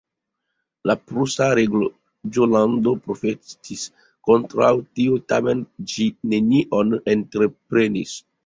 La 0.91 0.93
prusa 1.09 1.49
reĝolando 1.59 2.93
protestis 3.05 3.85
kontraŭ 4.31 4.73
tio, 4.87 5.21
tamen 5.35 5.63
ĝi 5.93 6.11
nenion 6.33 6.99
entreprenis. 7.17 8.21